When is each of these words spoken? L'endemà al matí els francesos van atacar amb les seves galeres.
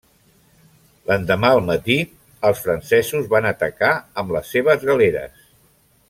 L'endemà 1.09 1.51
al 1.57 1.61
matí 1.67 1.97
els 2.51 2.63
francesos 2.67 3.29
van 3.37 3.49
atacar 3.53 3.91
amb 4.23 4.35
les 4.37 4.49
seves 4.57 4.87
galeres. 4.93 5.45